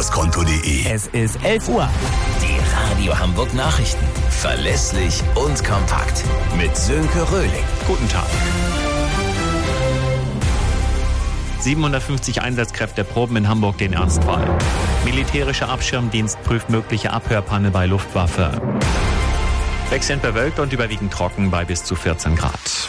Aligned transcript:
bankhauskonto.de. 0.00 0.86
Es 0.90 1.08
ist 1.08 1.44
11 1.44 1.68
Uhr. 1.68 1.88
Die 2.40 2.58
Radio 2.74 3.18
Hamburg 3.18 3.52
Nachrichten. 3.52 4.02
Verlässlich 4.30 5.20
und 5.34 5.62
kompakt. 5.62 6.24
Mit 6.56 6.74
Sönke 6.74 7.30
Röhling. 7.30 7.64
Guten 7.86 8.08
Tag. 8.08 8.24
750 11.58 12.40
Einsatzkräfte 12.40 13.04
proben 13.04 13.36
in 13.36 13.48
Hamburg 13.48 13.76
den 13.76 13.92
Ernstfall. 13.92 14.46
Militärischer 15.04 15.68
Abschirmdienst 15.68 16.42
prüft 16.44 16.70
mögliche 16.70 17.12
Abhörpanne 17.12 17.70
bei 17.70 17.84
Luftwaffe. 17.84 18.52
Wechselnd 19.90 20.22
bewölkt 20.22 20.58
und 20.60 20.72
überwiegend 20.72 21.12
trocken 21.12 21.50
bei 21.50 21.66
bis 21.66 21.84
zu 21.84 21.94
14 21.94 22.36
Grad. 22.36 22.88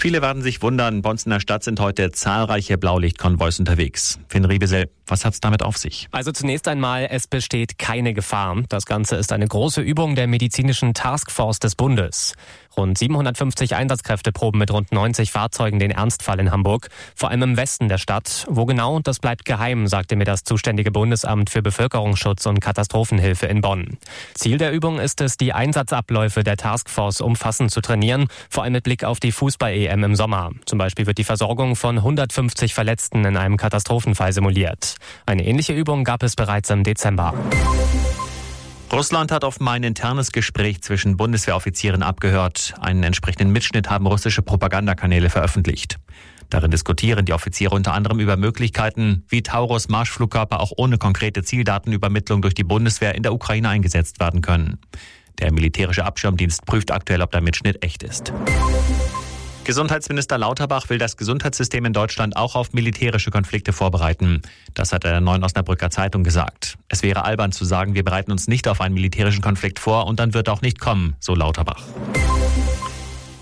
Viele 0.00 0.22
werden 0.22 0.42
sich 0.42 0.62
wundern, 0.62 1.02
bei 1.02 1.10
uns 1.10 1.24
in 1.24 1.30
der 1.30 1.40
Stadt 1.40 1.64
sind 1.64 1.80
heute 1.80 2.12
zahlreiche 2.12 2.78
Blaulichtkonvois 2.78 3.58
unterwegs. 3.58 4.20
Finn 4.28 4.44
Riebesel, 4.44 4.88
was 5.08 5.24
hat's 5.24 5.40
damit 5.40 5.64
auf 5.64 5.76
sich? 5.76 6.06
Also 6.12 6.30
zunächst 6.30 6.68
einmal, 6.68 7.08
es 7.10 7.26
besteht 7.26 7.80
keine 7.80 8.14
Gefahr. 8.14 8.62
Das 8.68 8.86
Ganze 8.86 9.16
ist 9.16 9.32
eine 9.32 9.48
große 9.48 9.80
Übung 9.80 10.14
der 10.14 10.28
medizinischen 10.28 10.94
Taskforce 10.94 11.58
des 11.58 11.74
Bundes. 11.74 12.34
Rund 12.78 12.96
750 12.96 13.74
Einsatzkräfte 13.74 14.30
proben 14.30 14.58
mit 14.58 14.70
rund 14.70 14.92
90 14.92 15.32
Fahrzeugen 15.32 15.80
den 15.80 15.90
Ernstfall 15.90 16.38
in 16.38 16.52
Hamburg, 16.52 16.90
vor 17.16 17.30
allem 17.30 17.42
im 17.42 17.56
Westen 17.56 17.88
der 17.88 17.98
Stadt. 17.98 18.46
Wo 18.48 18.66
genau, 18.66 19.00
das 19.00 19.18
bleibt 19.18 19.44
geheim, 19.44 19.88
sagte 19.88 20.14
mir 20.14 20.24
das 20.24 20.44
zuständige 20.44 20.92
Bundesamt 20.92 21.50
für 21.50 21.60
Bevölkerungsschutz 21.60 22.46
und 22.46 22.60
Katastrophenhilfe 22.60 23.46
in 23.46 23.62
Bonn. 23.62 23.98
Ziel 24.34 24.58
der 24.58 24.70
Übung 24.70 25.00
ist 25.00 25.20
es, 25.20 25.36
die 25.36 25.52
Einsatzabläufe 25.52 26.44
der 26.44 26.56
Taskforce 26.56 27.20
umfassend 27.20 27.72
zu 27.72 27.80
trainieren, 27.80 28.28
vor 28.48 28.62
allem 28.62 28.74
mit 28.74 28.84
Blick 28.84 29.02
auf 29.02 29.18
die 29.18 29.32
Fußball-EM 29.32 30.04
im 30.04 30.14
Sommer. 30.14 30.52
Zum 30.64 30.78
Beispiel 30.78 31.06
wird 31.06 31.18
die 31.18 31.24
Versorgung 31.24 31.74
von 31.74 31.98
150 31.98 32.74
Verletzten 32.74 33.24
in 33.24 33.36
einem 33.36 33.56
Katastrophenfall 33.56 34.32
simuliert. 34.32 34.94
Eine 35.26 35.44
ähnliche 35.44 35.72
Übung 35.72 36.04
gab 36.04 36.22
es 36.22 36.36
bereits 36.36 36.70
im 36.70 36.84
Dezember. 36.84 37.34
Russland 38.90 39.30
hat 39.30 39.44
offenbar 39.44 39.74
ein 39.74 39.82
internes 39.82 40.32
Gespräch 40.32 40.80
zwischen 40.80 41.18
Bundeswehroffizieren 41.18 42.02
abgehört. 42.02 42.74
Einen 42.80 43.02
entsprechenden 43.02 43.52
Mitschnitt 43.52 43.90
haben 43.90 44.06
russische 44.06 44.40
Propagandakanäle 44.40 45.28
veröffentlicht. 45.28 45.98
Darin 46.48 46.70
diskutieren 46.70 47.26
die 47.26 47.34
Offiziere 47.34 47.74
unter 47.74 47.92
anderem 47.92 48.18
über 48.18 48.38
Möglichkeiten, 48.38 49.24
wie 49.28 49.42
Taurus 49.42 49.88
Marschflugkörper 49.88 50.60
auch 50.60 50.72
ohne 50.76 50.96
konkrete 50.96 51.42
Zieldatenübermittlung 51.42 52.40
durch 52.40 52.54
die 52.54 52.64
Bundeswehr 52.64 53.14
in 53.14 53.22
der 53.22 53.34
Ukraine 53.34 53.68
eingesetzt 53.68 54.20
werden 54.20 54.40
können. 54.40 54.78
Der 55.38 55.52
militärische 55.52 56.06
Abschirmdienst 56.06 56.64
prüft 56.64 56.90
aktuell, 56.90 57.20
ob 57.20 57.30
der 57.30 57.42
Mitschnitt 57.42 57.84
echt 57.84 58.02
ist. 58.02 58.32
Gesundheitsminister 59.68 60.38
Lauterbach 60.38 60.88
will 60.88 60.96
das 60.96 61.18
Gesundheitssystem 61.18 61.84
in 61.84 61.92
Deutschland 61.92 62.38
auch 62.38 62.56
auf 62.56 62.72
militärische 62.72 63.30
Konflikte 63.30 63.74
vorbereiten. 63.74 64.40
Das 64.72 64.94
hat 64.94 65.04
er 65.04 65.10
der 65.10 65.20
Neuen 65.20 65.44
Osnabrücker 65.44 65.90
Zeitung 65.90 66.24
gesagt. 66.24 66.78
Es 66.88 67.02
wäre 67.02 67.26
albern 67.26 67.52
zu 67.52 67.66
sagen, 67.66 67.92
wir 67.92 68.02
bereiten 68.02 68.32
uns 68.32 68.48
nicht 68.48 68.66
auf 68.66 68.80
einen 68.80 68.94
militärischen 68.94 69.42
Konflikt 69.42 69.78
vor 69.78 70.06
und 70.06 70.20
dann 70.20 70.32
wird 70.32 70.48
auch 70.48 70.62
nicht 70.62 70.80
kommen, 70.80 71.16
so 71.20 71.34
Lauterbach. 71.34 71.82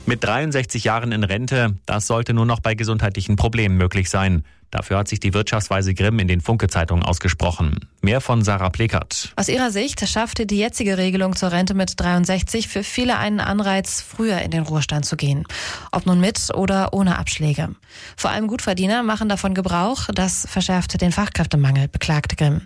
Mit 0.04 0.24
63 0.24 0.82
Jahren 0.82 1.12
in 1.12 1.22
Rente, 1.22 1.76
das 1.86 2.08
sollte 2.08 2.34
nur 2.34 2.44
noch 2.44 2.58
bei 2.58 2.74
gesundheitlichen 2.74 3.36
Problemen 3.36 3.76
möglich 3.76 4.10
sein. 4.10 4.42
Dafür 4.70 4.98
hat 4.98 5.08
sich 5.08 5.20
die 5.20 5.32
Wirtschaftsweise 5.32 5.94
Grimm 5.94 6.18
in 6.18 6.28
den 6.28 6.40
Funke-Zeitungen 6.40 7.04
ausgesprochen. 7.04 7.80
Mehr 8.00 8.20
von 8.20 8.42
Sarah 8.42 8.70
Plekert. 8.70 9.32
Aus 9.36 9.48
ihrer 9.48 9.70
Sicht 9.70 10.06
schaffte 10.08 10.46
die 10.46 10.58
jetzige 10.58 10.98
Regelung 10.98 11.34
zur 11.34 11.52
Rente 11.52 11.74
mit 11.74 11.98
63 11.98 12.68
für 12.68 12.84
viele 12.84 13.16
einen 13.18 13.40
Anreiz, 13.40 14.00
früher 14.00 14.40
in 14.42 14.50
den 14.50 14.62
Ruhestand 14.62 15.06
zu 15.06 15.16
gehen. 15.16 15.44
Ob 15.92 16.06
nun 16.06 16.20
mit 16.20 16.54
oder 16.54 16.92
ohne 16.92 17.18
Abschläge. 17.18 17.74
Vor 18.16 18.30
allem 18.30 18.48
Gutverdiener 18.48 19.02
machen 19.02 19.28
davon 19.28 19.54
Gebrauch. 19.54 20.08
Das 20.14 20.46
verschärft 20.48 21.00
den 21.00 21.12
Fachkräftemangel, 21.12 21.88
beklagte 21.88 22.36
Grimm. 22.36 22.62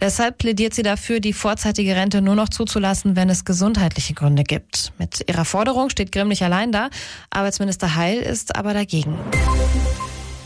Deshalb 0.00 0.38
plädiert 0.38 0.74
sie 0.74 0.82
dafür, 0.82 1.20
die 1.20 1.32
vorzeitige 1.32 1.96
Rente 1.96 2.20
nur 2.20 2.34
noch 2.34 2.48
zuzulassen, 2.48 3.16
wenn 3.16 3.30
es 3.30 3.44
gesundheitliche 3.44 4.14
Gründe 4.14 4.44
gibt. 4.44 4.92
Mit 4.98 5.24
ihrer 5.28 5.44
Forderung 5.44 5.90
steht 5.90 6.12
Grimm 6.12 6.28
nicht 6.28 6.42
allein 6.42 6.72
da. 6.72 6.90
Arbeitsminister 7.30 7.94
Heil 7.94 8.18
ist 8.18 8.56
aber 8.56 8.74
dagegen. 8.74 9.16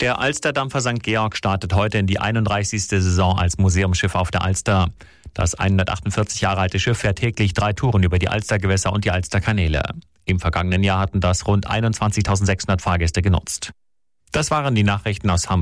Der 0.01 0.17
Alsterdampfer 0.17 0.79
St. 0.79 1.03
Georg 1.03 1.35
startet 1.35 1.73
heute 1.73 1.97
in 1.97 2.07
die 2.07 2.19
31. 2.21 2.87
Saison 2.87 3.37
als 3.37 3.57
Museumsschiff 3.57 4.15
auf 4.15 4.31
der 4.31 4.43
Alster. 4.43 4.93
Das 5.33 5.55
148 5.55 6.39
Jahre 6.39 6.61
alte 6.61 6.79
Schiff 6.79 6.99
fährt 6.99 7.17
täglich 7.17 7.53
drei 7.53 7.73
Touren 7.73 8.03
über 8.03 8.17
die 8.17 8.29
Alstergewässer 8.29 8.93
und 8.93 9.03
die 9.03 9.11
Alsterkanäle. 9.11 9.83
Im 10.23 10.39
vergangenen 10.39 10.83
Jahr 10.83 10.99
hatten 10.99 11.19
das 11.19 11.47
rund 11.47 11.69
21.600 11.69 12.79
Fahrgäste 12.79 13.21
genutzt. 13.21 13.71
Das 14.31 14.51
waren 14.51 14.73
die 14.73 14.83
Nachrichten 14.83 15.29
aus 15.29 15.49
Hamburg. 15.49 15.57